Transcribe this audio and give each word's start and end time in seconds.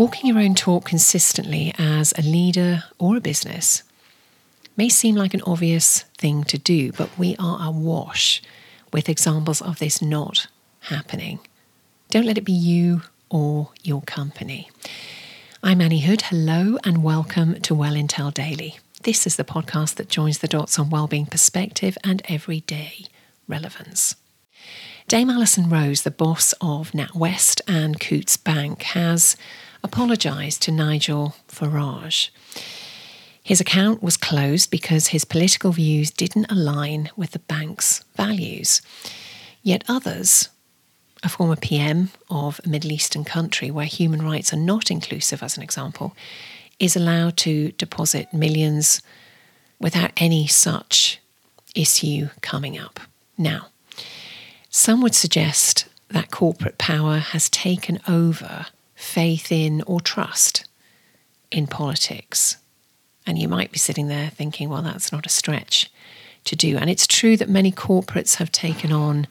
Walking 0.00 0.28
your 0.28 0.38
own 0.38 0.54
talk 0.54 0.86
consistently 0.86 1.74
as 1.76 2.14
a 2.16 2.22
leader 2.22 2.84
or 2.98 3.18
a 3.18 3.20
business 3.20 3.82
may 4.74 4.88
seem 4.88 5.14
like 5.14 5.34
an 5.34 5.42
obvious 5.42 6.04
thing 6.16 6.42
to 6.44 6.56
do, 6.56 6.90
but 6.92 7.10
we 7.18 7.36
are 7.38 7.68
awash 7.68 8.40
with 8.94 9.10
examples 9.10 9.60
of 9.60 9.78
this 9.78 10.00
not 10.00 10.46
happening. 10.84 11.40
Don't 12.08 12.24
let 12.24 12.38
it 12.38 12.46
be 12.46 12.52
you 12.52 13.02
or 13.28 13.72
your 13.82 14.00
company. 14.00 14.70
I'm 15.62 15.82
Anni 15.82 16.00
Hood. 16.00 16.22
Hello 16.22 16.78
and 16.82 17.04
welcome 17.04 17.60
to 17.60 17.74
Well 17.74 17.92
Intel 17.92 18.32
Daily. 18.32 18.78
This 19.02 19.26
is 19.26 19.36
the 19.36 19.44
podcast 19.44 19.96
that 19.96 20.08
joins 20.08 20.38
the 20.38 20.48
dots 20.48 20.78
on 20.78 20.88
well-being 20.88 21.26
perspective 21.26 21.98
and 22.02 22.22
everyday 22.26 23.04
relevance. 23.46 24.16
Dame 25.08 25.28
Alison 25.28 25.68
Rose, 25.68 26.02
the 26.02 26.10
boss 26.10 26.54
of 26.62 26.92
NatWest 26.92 27.60
and 27.68 28.00
Coutts 28.00 28.38
Bank, 28.38 28.80
has 28.82 29.36
apologised 29.82 30.62
to 30.62 30.72
Nigel 30.72 31.36
Farage. 31.48 32.30
His 33.42 33.60
account 33.60 34.02
was 34.02 34.16
closed 34.16 34.70
because 34.70 35.08
his 35.08 35.24
political 35.24 35.72
views 35.72 36.10
didn't 36.10 36.50
align 36.50 37.10
with 37.16 37.32
the 37.32 37.38
bank's 37.38 38.04
values. 38.16 38.82
Yet 39.62 39.84
others, 39.88 40.48
a 41.22 41.28
former 41.28 41.56
PM 41.56 42.10
of 42.28 42.60
a 42.64 42.68
Middle 42.68 42.92
Eastern 42.92 43.24
country 43.24 43.70
where 43.70 43.86
human 43.86 44.22
rights 44.22 44.52
are 44.52 44.58
not 44.58 44.90
inclusive, 44.90 45.42
as 45.42 45.56
an 45.56 45.62
example, 45.62 46.14
is 46.78 46.96
allowed 46.96 47.36
to 47.38 47.72
deposit 47.72 48.32
millions 48.32 49.02
without 49.78 50.12
any 50.16 50.46
such 50.46 51.20
issue 51.74 52.28
coming 52.40 52.78
up. 52.78 53.00
Now, 53.36 53.68
some 54.68 55.02
would 55.02 55.14
suggest 55.14 55.86
that 56.08 56.30
corporate 56.30 56.78
power 56.78 57.18
has 57.18 57.48
taken 57.48 58.00
over 58.08 58.66
faith 59.00 59.50
in 59.50 59.82
or 59.86 60.00
trust 60.00 60.68
in 61.50 61.66
politics. 61.66 62.58
And 63.26 63.38
you 63.38 63.48
might 63.48 63.72
be 63.72 63.78
sitting 63.78 64.08
there 64.08 64.30
thinking, 64.30 64.68
well, 64.68 64.82
that's 64.82 65.10
not 65.10 65.26
a 65.26 65.30
stretch 65.30 65.90
to 66.44 66.56
do. 66.56 66.76
And 66.76 66.90
it's 66.90 67.06
true 67.06 67.36
that 67.36 67.48
many 67.48 67.72
corporates 67.72 68.36
have 68.36 68.52
taken 68.52 68.92
on 68.92 69.26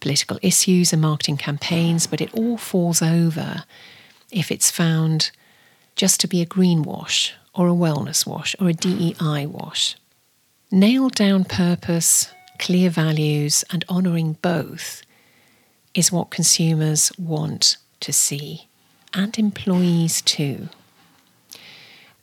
political 0.00 0.38
issues 0.42 0.92
and 0.92 1.02
marketing 1.02 1.36
campaigns, 1.36 2.06
but 2.06 2.20
it 2.20 2.32
all 2.34 2.56
falls 2.56 3.02
over 3.02 3.64
if 4.30 4.50
it's 4.50 4.70
found 4.70 5.30
just 5.96 6.20
to 6.20 6.28
be 6.28 6.40
a 6.40 6.46
greenwash 6.46 7.32
or 7.54 7.68
a 7.68 7.72
wellness 7.72 8.26
wash 8.26 8.56
or 8.60 8.68
a 8.68 8.72
DEI 8.72 9.46
wash. 9.46 9.96
Nailed 10.70 11.14
down 11.14 11.44
purpose, 11.44 12.30
clear 12.58 12.88
values, 12.88 13.64
and 13.70 13.84
honouring 13.88 14.38
both 14.40 15.02
is 15.94 16.12
what 16.12 16.30
consumers 16.30 17.12
want 17.18 17.76
to 18.00 18.12
see 18.12 18.69
and 19.14 19.38
employees 19.38 20.22
too. 20.22 20.68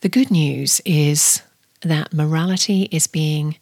The 0.02 0.10
good 0.10 0.32
news 0.32 0.82
is 0.86 1.42
that 1.82 2.14
morality 2.14 2.84
is 2.92 3.08
being 3.08 3.58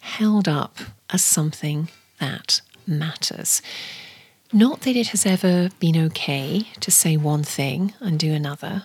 held 0.00 0.48
up 0.48 0.78
as 1.10 1.22
something 1.22 1.88
that 2.20 2.60
matters. 2.86 3.62
Not 4.52 4.82
that 4.82 4.96
it 4.96 5.08
has 5.08 5.26
ever 5.26 5.68
been 5.78 5.96
okay 6.06 6.68
to 6.80 6.90
say 6.90 7.16
one 7.16 7.42
thing 7.42 7.94
and 8.00 8.18
do 8.18 8.32
another, 8.32 8.84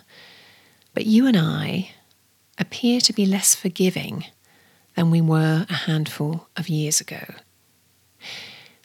but 0.94 1.06
you 1.06 1.26
and 1.26 1.38
I 1.38 1.92
appear 2.58 3.00
to 3.02 3.14
be 3.14 3.26
less 3.26 3.56
forgiving 3.56 4.26
than 4.96 5.10
we 5.10 5.22
were 5.22 5.66
a 5.70 5.74
handful 5.74 6.48
of 6.56 6.70
years 6.70 7.02
ago. 7.02 7.24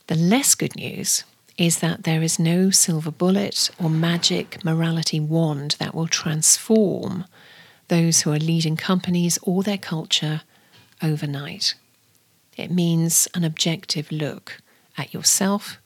The 0.06 0.14
less 0.14 0.54
good 0.54 0.74
news 0.76 1.24
is 1.58 1.80
that 1.80 2.04
there 2.04 2.22
is 2.22 2.38
no 2.38 2.70
silver 2.70 3.10
bullet 3.10 3.68
or 3.82 3.90
magic 3.90 4.64
morality 4.64 5.18
wand 5.18 5.74
that 5.80 5.94
will 5.94 6.06
transform 6.06 7.24
those 7.88 8.20
who 8.20 8.32
are 8.32 8.38
leading 8.38 8.76
companies 8.76 9.38
or 9.42 9.64
their 9.64 9.76
culture 9.76 10.42
overnight. 11.02 11.74
It 12.56 12.70
means 12.70 13.26
an 13.34 13.42
objective 13.42 14.10
look 14.12 14.62
at 14.96 15.12
yourself 15.12 15.78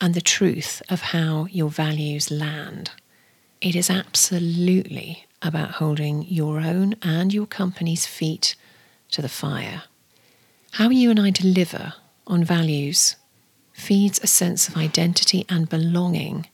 and 0.00 0.14
the 0.14 0.20
truth 0.20 0.80
of 0.88 1.00
how 1.00 1.46
your 1.50 1.70
values 1.70 2.30
land. 2.30 2.92
It 3.60 3.74
is 3.74 3.90
absolutely 3.90 5.26
about 5.42 5.72
holding 5.72 6.22
your 6.22 6.60
own 6.60 6.94
and 7.02 7.34
your 7.34 7.46
company's 7.46 8.06
feet 8.06 8.54
to 9.10 9.22
the 9.22 9.28
fire. 9.28 9.84
How 10.72 10.90
you 10.90 11.10
and 11.10 11.18
I 11.18 11.30
deliver 11.30 11.94
on 12.26 12.44
values 12.44 13.16
feeds 13.74 14.18
a 14.22 14.26
sense 14.26 14.68
of 14.68 14.76
identity 14.76 15.44
and 15.50 15.68
belonging 15.68 16.46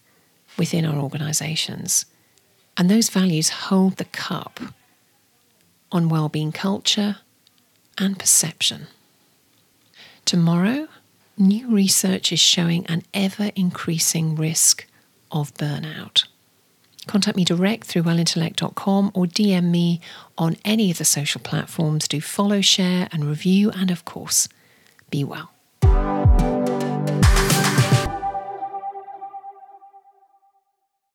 within 0.58 0.84
our 0.84 0.98
organisations. 0.98 2.06
And 2.76 2.90
those 2.90 3.10
values 3.10 3.50
hold 3.50 3.96
the 3.96 4.06
cup 4.06 4.58
on 5.92 6.08
well-being 6.08 6.50
culture 6.50 7.18
and 7.98 8.18
perception. 8.18 8.86
Tomorrow, 10.24 10.88
new 11.36 11.70
research 11.70 12.32
is 12.32 12.40
showing 12.40 12.86
an 12.86 13.02
ever 13.12 13.50
increasing 13.54 14.34
risk 14.34 14.86
of 15.30 15.54
burnout. 15.54 16.24
Contact 17.06 17.36
me 17.36 17.44
direct 17.44 17.86
through 17.86 18.02
wellintellect.com 18.02 19.10
or 19.14 19.26
DM 19.26 19.70
me 19.70 20.00
on 20.38 20.56
any 20.64 20.90
of 20.90 20.98
the 20.98 21.04
social 21.04 21.40
platforms. 21.40 22.06
Do 22.06 22.20
follow, 22.20 22.60
share, 22.60 23.08
and 23.12 23.24
review, 23.24 23.70
and 23.70 23.90
of 23.90 24.04
course, 24.04 24.48
be 25.10 25.24
well. 25.24 25.50